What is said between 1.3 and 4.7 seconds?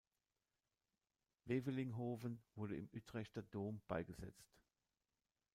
Wevelinghoven wurde im Utrechter Dom beigesetzt.